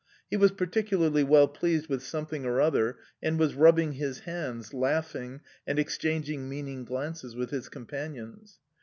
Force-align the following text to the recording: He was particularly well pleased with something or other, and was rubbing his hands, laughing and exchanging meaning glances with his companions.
He 0.31 0.35
was 0.35 0.49
particularly 0.51 1.23
well 1.23 1.47
pleased 1.47 1.87
with 1.87 2.01
something 2.01 2.43
or 2.43 2.59
other, 2.59 2.97
and 3.21 3.37
was 3.37 3.53
rubbing 3.53 3.91
his 3.91 4.21
hands, 4.21 4.73
laughing 4.73 5.41
and 5.67 5.77
exchanging 5.77 6.49
meaning 6.49 6.85
glances 6.85 7.35
with 7.35 7.51
his 7.51 7.69
companions. 7.69 8.57